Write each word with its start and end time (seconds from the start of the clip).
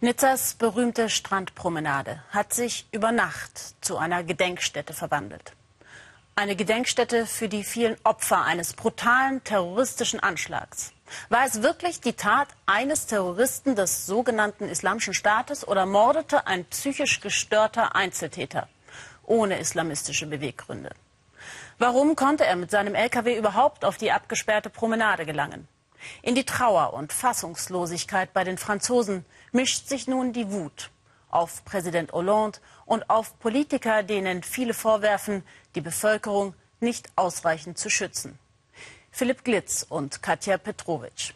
Nizzas 0.00 0.54
berühmte 0.54 1.10
Strandpromenade 1.10 2.22
hat 2.30 2.54
sich 2.54 2.86
über 2.92 3.10
Nacht 3.10 3.74
zu 3.80 3.98
einer 3.98 4.22
Gedenkstätte 4.22 4.94
verwandelt. 4.94 5.54
Eine 6.36 6.54
Gedenkstätte 6.54 7.26
für 7.26 7.48
die 7.48 7.64
vielen 7.64 7.96
Opfer 8.04 8.44
eines 8.44 8.74
brutalen 8.74 9.42
terroristischen 9.42 10.20
Anschlags. 10.20 10.92
War 11.30 11.44
es 11.44 11.62
wirklich 11.62 12.00
die 12.00 12.12
Tat 12.12 12.46
eines 12.64 13.06
Terroristen 13.06 13.74
des 13.74 14.06
sogenannten 14.06 14.68
Islamischen 14.68 15.14
Staates 15.14 15.66
oder 15.66 15.84
mordete 15.84 16.46
ein 16.46 16.64
psychisch 16.66 17.18
gestörter 17.18 17.96
Einzeltäter 17.96 18.68
ohne 19.24 19.58
islamistische 19.58 20.26
Beweggründe? 20.26 20.90
Warum 21.78 22.14
konnte 22.14 22.46
er 22.46 22.54
mit 22.54 22.70
seinem 22.70 22.94
LKW 22.94 23.36
überhaupt 23.36 23.84
auf 23.84 23.96
die 23.96 24.12
abgesperrte 24.12 24.70
Promenade 24.70 25.26
gelangen? 25.26 25.66
In 26.22 26.34
die 26.34 26.44
Trauer 26.44 26.92
und 26.94 27.12
Fassungslosigkeit 27.12 28.32
bei 28.32 28.44
den 28.44 28.58
Franzosen 28.58 29.24
mischt 29.52 29.88
sich 29.88 30.06
nun 30.06 30.32
die 30.32 30.50
Wut 30.50 30.90
auf 31.30 31.64
Präsident 31.64 32.12
Hollande 32.12 32.58
und 32.86 33.10
auf 33.10 33.38
Politiker, 33.38 34.02
denen 34.02 34.42
viele 34.42 34.74
vorwerfen, 34.74 35.42
die 35.74 35.80
Bevölkerung 35.80 36.54
nicht 36.80 37.08
ausreichend 37.16 37.78
zu 37.78 37.90
schützen. 37.90 38.38
Philipp 39.10 39.44
Glitz 39.44 39.84
und 39.88 40.22
Katja 40.22 40.58
Petrovic. 40.58 41.34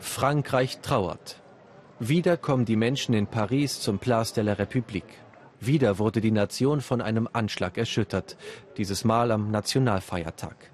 Frankreich 0.00 0.78
trauert. 0.82 1.40
Wieder 1.98 2.36
kommen 2.36 2.64
die 2.64 2.76
Menschen 2.76 3.14
in 3.14 3.26
Paris 3.26 3.80
zum 3.80 3.98
Place 3.98 4.32
de 4.34 4.44
la 4.44 4.52
République. 4.52 5.02
Wieder 5.58 5.98
wurde 5.98 6.20
die 6.20 6.30
Nation 6.30 6.80
von 6.80 7.00
einem 7.00 7.28
Anschlag 7.32 7.78
erschüttert, 7.78 8.36
dieses 8.76 9.04
Mal 9.04 9.32
am 9.32 9.50
Nationalfeiertag. 9.50 10.70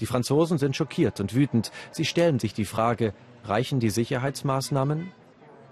Die 0.00 0.06
Franzosen 0.06 0.58
sind 0.58 0.76
schockiert 0.76 1.20
und 1.20 1.34
wütend. 1.34 1.70
Sie 1.90 2.04
stellen 2.04 2.38
sich 2.38 2.54
die 2.54 2.64
Frage, 2.64 3.12
reichen 3.44 3.80
die 3.80 3.90
Sicherheitsmaßnahmen? 3.90 5.12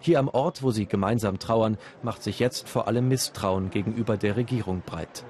Hier 0.00 0.18
am 0.18 0.28
Ort, 0.28 0.62
wo 0.62 0.70
sie 0.70 0.86
gemeinsam 0.86 1.38
trauern, 1.38 1.76
macht 2.02 2.22
sich 2.22 2.38
jetzt 2.38 2.68
vor 2.68 2.86
allem 2.86 3.08
Misstrauen 3.08 3.70
gegenüber 3.70 4.16
der 4.16 4.36
Regierung 4.36 4.82
breit. 4.84 5.24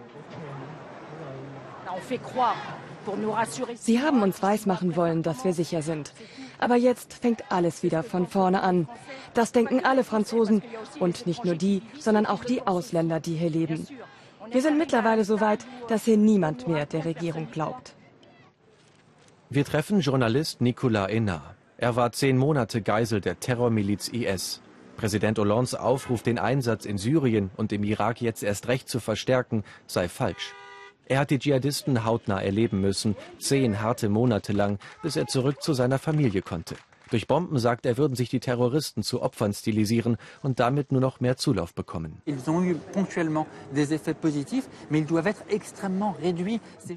Sie 3.76 4.00
haben 4.00 4.22
uns 4.22 4.42
weismachen 4.42 4.96
wollen, 4.96 5.22
dass 5.22 5.44
wir 5.44 5.54
sicher 5.54 5.82
sind. 5.82 6.12
Aber 6.58 6.76
jetzt 6.76 7.14
fängt 7.14 7.50
alles 7.50 7.82
wieder 7.82 8.02
von 8.02 8.26
vorne 8.26 8.62
an. 8.62 8.88
Das 9.32 9.52
denken 9.52 9.84
alle 9.84 10.04
Franzosen 10.04 10.62
und 10.98 11.26
nicht 11.26 11.44
nur 11.44 11.54
die, 11.54 11.82
sondern 11.98 12.26
auch 12.26 12.44
die 12.44 12.66
Ausländer, 12.66 13.20
die 13.20 13.36
hier 13.36 13.50
leben. 13.50 13.86
Wir 14.50 14.60
sind 14.60 14.76
mittlerweile 14.76 15.24
so 15.24 15.40
weit, 15.40 15.60
dass 15.88 16.04
hier 16.04 16.16
niemand 16.16 16.68
mehr 16.68 16.86
der 16.86 17.04
Regierung 17.04 17.48
glaubt. 17.50 17.94
Wir 19.50 19.64
treffen 19.64 20.00
Journalist 20.00 20.60
Nicolas 20.60 21.08
Enna. 21.08 21.54
Er 21.78 21.96
war 21.96 22.12
zehn 22.12 22.36
Monate 22.36 22.82
Geisel 22.82 23.22
der 23.22 23.40
Terrormiliz 23.40 24.08
IS. 24.08 24.60
Präsident 24.98 25.38
Hollandes 25.38 25.74
Aufruf, 25.74 26.22
den 26.22 26.38
Einsatz 26.38 26.84
in 26.84 26.98
Syrien 26.98 27.50
und 27.56 27.72
im 27.72 27.82
Irak 27.82 28.20
jetzt 28.20 28.42
erst 28.42 28.68
recht 28.68 28.90
zu 28.90 29.00
verstärken, 29.00 29.64
sei 29.86 30.06
falsch. 30.10 30.52
Er 31.06 31.20
hat 31.20 31.30
die 31.30 31.38
Dschihadisten 31.38 32.04
hautnah 32.04 32.42
erleben 32.42 32.82
müssen, 32.82 33.16
zehn 33.38 33.80
harte 33.80 34.10
Monate 34.10 34.52
lang, 34.52 34.78
bis 35.02 35.16
er 35.16 35.26
zurück 35.28 35.62
zu 35.62 35.72
seiner 35.72 35.98
Familie 35.98 36.42
konnte. 36.42 36.76
Durch 37.10 37.26
Bomben 37.26 37.58
sagt 37.58 37.86
er, 37.86 37.96
würden 37.96 38.14
sich 38.14 38.28
die 38.28 38.40
Terroristen 38.40 39.02
zu 39.02 39.22
Opfern 39.22 39.52
stilisieren 39.52 40.16
und 40.42 40.60
damit 40.60 40.92
nur 40.92 41.00
noch 41.00 41.20
mehr 41.20 41.36
Zulauf 41.36 41.74
bekommen. 41.74 42.20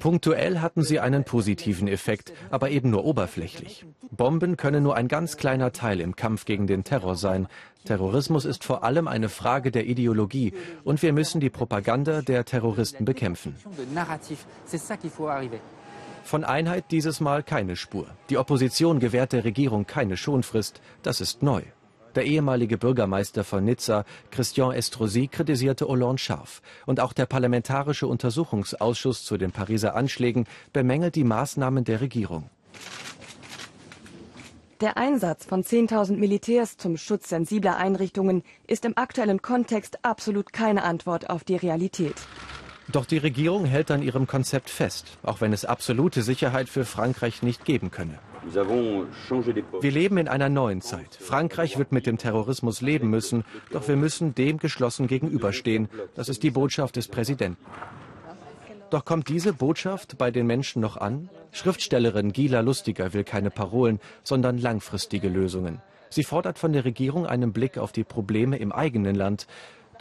Punktuell 0.00 0.60
hatten 0.60 0.82
sie 0.82 1.00
einen 1.00 1.24
positiven 1.24 1.88
Effekt, 1.88 2.32
aber 2.50 2.70
eben 2.70 2.90
nur 2.90 3.04
oberflächlich. 3.04 3.86
Bomben 4.10 4.56
können 4.56 4.82
nur 4.82 4.96
ein 4.96 5.08
ganz 5.08 5.36
kleiner 5.36 5.72
Teil 5.72 6.00
im 6.00 6.16
Kampf 6.16 6.44
gegen 6.44 6.66
den 6.66 6.84
Terror 6.84 7.16
sein. 7.16 7.48
Terrorismus 7.84 8.44
ist 8.44 8.64
vor 8.64 8.84
allem 8.84 9.08
eine 9.08 9.28
Frage 9.28 9.70
der 9.70 9.86
Ideologie 9.86 10.52
und 10.84 11.02
wir 11.02 11.12
müssen 11.12 11.40
die 11.40 11.50
Propaganda 11.50 12.22
der 12.22 12.44
Terroristen 12.44 13.04
bekämpfen. 13.04 13.56
Von 16.22 16.44
Einheit 16.44 16.84
dieses 16.90 17.20
Mal 17.20 17.42
keine 17.42 17.76
Spur. 17.76 18.06
Die 18.30 18.38
Opposition 18.38 19.00
gewährt 19.00 19.32
der 19.32 19.44
Regierung 19.44 19.86
keine 19.86 20.16
Schonfrist. 20.16 20.80
Das 21.02 21.20
ist 21.20 21.42
neu. 21.42 21.62
Der 22.14 22.24
ehemalige 22.24 22.78
Bürgermeister 22.78 23.42
von 23.42 23.64
Nizza, 23.64 24.04
Christian 24.30 24.72
Estrosi, 24.72 25.28
kritisierte 25.28 25.88
Hollande 25.88 26.18
scharf. 26.18 26.62
Und 26.86 27.00
auch 27.00 27.12
der 27.12 27.26
Parlamentarische 27.26 28.06
Untersuchungsausschuss 28.06 29.24
zu 29.24 29.38
den 29.38 29.50
Pariser 29.50 29.94
Anschlägen 29.94 30.46
bemängelt 30.72 31.14
die 31.14 31.24
Maßnahmen 31.24 31.84
der 31.84 32.00
Regierung. 32.00 32.50
Der 34.82 34.96
Einsatz 34.96 35.44
von 35.44 35.62
10.000 35.62 36.16
Militärs 36.16 36.76
zum 36.76 36.96
Schutz 36.96 37.28
sensibler 37.28 37.76
Einrichtungen 37.76 38.42
ist 38.66 38.84
im 38.84 38.96
aktuellen 38.96 39.40
Kontext 39.40 40.04
absolut 40.04 40.52
keine 40.52 40.82
Antwort 40.82 41.30
auf 41.30 41.44
die 41.44 41.56
Realität. 41.56 42.16
Doch 42.92 43.06
die 43.06 43.18
Regierung 43.18 43.64
hält 43.64 43.90
an 43.90 44.02
ihrem 44.02 44.26
Konzept 44.26 44.68
fest, 44.68 45.16
auch 45.22 45.40
wenn 45.40 45.54
es 45.54 45.64
absolute 45.64 46.22
Sicherheit 46.22 46.68
für 46.68 46.84
Frankreich 46.84 47.42
nicht 47.42 47.64
geben 47.64 47.90
könne. 47.90 48.18
Wir 48.44 49.90
leben 49.90 50.18
in 50.18 50.28
einer 50.28 50.50
neuen 50.50 50.82
Zeit. 50.82 51.16
Frankreich 51.18 51.78
wird 51.78 51.92
mit 51.92 52.06
dem 52.06 52.18
Terrorismus 52.18 52.82
leben 52.82 53.08
müssen, 53.08 53.44
doch 53.70 53.88
wir 53.88 53.96
müssen 53.96 54.34
dem 54.34 54.58
geschlossen 54.58 55.06
gegenüberstehen. 55.06 55.88
Das 56.14 56.28
ist 56.28 56.42
die 56.42 56.50
Botschaft 56.50 56.96
des 56.96 57.08
Präsidenten. 57.08 57.64
Doch 58.90 59.06
kommt 59.06 59.30
diese 59.30 59.54
Botschaft 59.54 60.18
bei 60.18 60.30
den 60.30 60.46
Menschen 60.46 60.82
noch 60.82 60.98
an? 60.98 61.30
Schriftstellerin 61.50 62.32
Gila 62.32 62.60
Lustiger 62.60 63.14
will 63.14 63.24
keine 63.24 63.50
Parolen, 63.50 64.00
sondern 64.22 64.58
langfristige 64.58 65.30
Lösungen. 65.30 65.80
Sie 66.10 66.24
fordert 66.24 66.58
von 66.58 66.74
der 66.74 66.84
Regierung 66.84 67.26
einen 67.26 67.54
Blick 67.54 67.78
auf 67.78 67.90
die 67.90 68.04
Probleme 68.04 68.58
im 68.58 68.70
eigenen 68.70 69.14
Land 69.14 69.46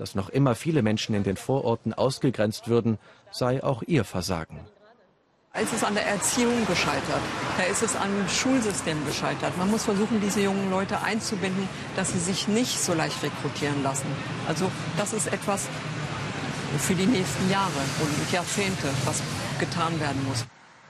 dass 0.01 0.15
noch 0.15 0.29
immer 0.29 0.55
viele 0.55 0.81
Menschen 0.81 1.13
in 1.13 1.23
den 1.23 1.37
Vororten 1.37 1.93
ausgegrenzt 1.93 2.67
würden, 2.67 2.97
sei 3.29 3.63
auch 3.63 3.83
ihr 3.83 4.03
Versagen. 4.03 4.59
Es 5.53 5.71
ist 5.73 5.83
an 5.83 5.93
der 5.93 6.07
Erziehung 6.07 6.65
gescheitert. 6.65 7.21
Da 7.55 7.63
ist 7.65 7.83
es 7.83 7.95
am 7.95 8.09
Schulsystem 8.27 9.05
gescheitert. 9.05 9.55
Man 9.59 9.69
muss 9.69 9.83
versuchen, 9.83 10.19
diese 10.19 10.41
jungen 10.41 10.71
Leute 10.71 11.01
einzubinden, 11.01 11.69
dass 11.95 12.13
sie 12.13 12.19
sich 12.19 12.47
nicht 12.47 12.79
so 12.81 12.95
leicht 12.95 13.21
rekrutieren 13.21 13.83
lassen. 13.83 14.07
Also 14.47 14.71
das 14.97 15.13
ist 15.13 15.27
etwas 15.27 15.67
für 16.79 16.95
die 16.95 17.05
nächsten 17.05 17.51
Jahre 17.51 17.81
und 18.01 18.31
Jahrzehnte, 18.31 18.87
was 19.05 19.21
getan 19.59 19.99
werden 19.99 20.25
muss. 20.27 20.45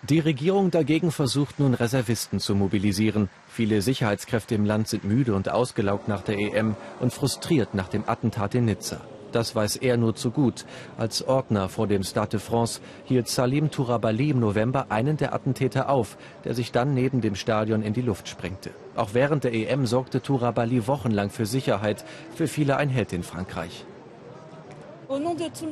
Die 0.10 0.20
Regierung 0.20 0.72
dagegen 0.72 1.12
versucht 1.12 1.60
nun 1.60 1.76
Reservisten 1.76 2.40
zu 2.40 2.56
mobilisieren. 2.56 3.30
Viele 3.48 3.84
Sicherheitskräfte 3.84 4.56
im 4.56 4.66
Land 4.66 4.88
sind 4.88 5.04
müde 5.04 5.36
und 5.36 5.50
ausgelaugt 5.50 6.08
nach 6.08 6.24
der 6.24 6.40
EM 6.40 6.76
und 7.00 7.14
frustriert 7.14 7.76
nach 7.76 7.88
dem 7.88 8.10
Attentat 8.10 8.56
in 8.56 8.66
Nizza. 8.66 9.02
Das 9.32 9.56
weiß 9.56 9.76
er 9.76 9.98
nur 9.98 10.16
zu 10.16 10.32
gut. 10.32 10.66
Als 10.98 11.26
Ordner 11.28 11.70
vor 11.70 11.86
dem 11.86 12.02
Stade 12.02 12.32
de 12.32 12.40
France 12.40 12.82
hielt 13.06 13.28
Salim 13.28 13.70
Tourabali 13.70 14.32
im 14.32 14.40
November 14.40 14.88
einen 14.90 15.18
der 15.18 15.36
Attentäter 15.36 15.88
auf, 15.88 16.18
der 16.46 16.56
sich 16.56 16.72
dann 16.72 16.96
neben 16.96 17.22
dem 17.22 17.36
Stadion 17.36 17.84
in 17.84 17.94
die 17.94 18.02
Luft 18.02 18.28
sprengte. 18.28 18.72
Auch 18.96 19.14
während 19.14 19.44
der 19.44 19.54
EM 19.54 19.86
sorgte 19.86 20.22
Tourabali 20.22 20.88
wochenlang 20.88 21.30
für 21.30 21.46
Sicherheit, 21.46 22.04
für 22.34 22.48
viele 22.48 22.78
ein 22.78 22.90
Held 22.90 23.14
in 23.14 23.22
Frankreich. 23.22 23.86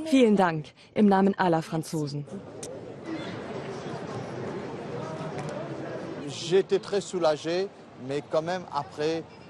Vielen 0.06 0.36
Dank 0.36 0.66
im 0.94 1.08
Namen 1.08 1.34
aller 1.38 1.64
Franzosen. 1.64 2.26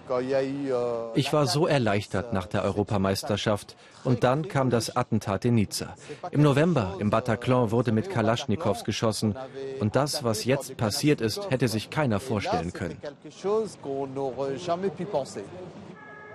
Euh, 0.10 1.12
ich 1.14 1.32
war 1.34 1.46
so 1.46 1.68
erleichtert 1.68 2.34
nach 2.34 2.48
der 2.48 2.64
Europameisterschaft. 2.64 3.76
Und 4.04 4.24
dann 4.24 4.48
kam 4.48 4.70
das 4.70 4.96
Attentat 4.96 5.46
in 5.46 5.56
Nizza. 5.56 5.96
Im 6.32 6.42
November 6.42 6.96
im 7.00 7.10
Bataclan 7.10 7.72
wurde 7.72 7.92
mit 7.92 8.10
Kalaschnikows 8.10 8.84
geschossen. 8.86 9.36
Und 9.80 9.96
das, 9.96 10.24
was 10.24 10.46
jetzt 10.46 10.78
passiert 10.78 11.22
ist, 11.22 11.50
hätte 11.52 11.68
sich 11.68 11.90
keiner 11.90 12.20
vorstellen 12.20 12.74
können. 12.74 12.98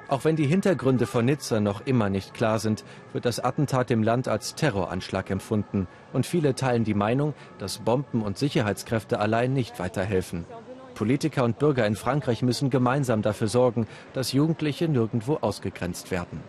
Auch 0.08 0.24
wenn 0.24 0.36
die 0.36 0.46
Hintergründe 0.46 1.06
von 1.06 1.24
Nizza 1.24 1.60
noch 1.60 1.86
immer 1.86 2.10
nicht 2.10 2.34
klar 2.34 2.58
sind, 2.58 2.84
wird 3.12 3.24
das 3.24 3.40
Attentat 3.40 3.90
im 3.90 4.02
Land 4.02 4.28
als 4.28 4.54
Terroranschlag 4.54 5.30
empfunden. 5.30 5.88
Und 6.12 6.26
viele 6.26 6.54
teilen 6.54 6.84
die 6.84 6.94
Meinung, 6.94 7.32
dass 7.58 7.78
Bomben 7.78 8.20
und 8.22 8.36
Sicherheitskräfte 8.36 9.18
allein 9.18 9.54
nicht 9.54 9.78
weiterhelfen. 9.78 10.44
Politiker 10.94 11.42
und 11.44 11.58
Bürger 11.58 11.86
in 11.86 11.96
Frankreich 11.96 12.42
müssen 12.42 12.70
gemeinsam 12.70 13.22
dafür 13.22 13.48
sorgen, 13.48 13.86
dass 14.12 14.32
Jugendliche 14.32 14.88
nirgendwo 14.88 15.38
ausgegrenzt 15.40 16.10
werden. 16.10 16.40